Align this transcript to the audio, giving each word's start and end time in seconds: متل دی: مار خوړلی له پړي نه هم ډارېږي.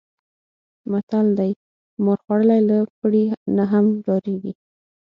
متل 0.91 1.27
دی: 1.39 1.51
مار 2.03 2.19
خوړلی 2.23 2.59
له 2.69 2.77
پړي 2.99 3.23
نه 3.55 3.63
هم 3.71 3.85
ډارېږي. 4.05 4.53